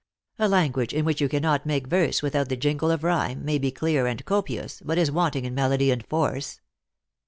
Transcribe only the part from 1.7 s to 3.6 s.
verse without the jingle of rhyme, may